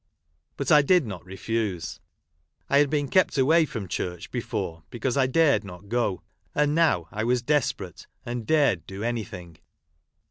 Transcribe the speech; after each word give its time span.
But 0.57 0.71
I 0.71 0.81
did 0.81 1.05
not 1.05 1.23
refuse. 1.23 1.99
I 2.71 2.79
had 2.79 2.89
been 2.89 3.07
kept 3.07 3.37
away 3.37 3.65
from 3.65 3.87
church 3.87 4.31
before 4.31 4.81
because 4.89 5.15
I 5.15 5.27
dared 5.27 5.63
not 5.63 5.89
go; 5.89 6.23
and 6.55 6.73
now 6.73 7.07
I 7.11 7.23
was 7.23 7.43
desperate 7.43 8.07
and 8.25 8.47
dared 8.47 8.87
do 8.87 9.03
anything. 9.03 9.59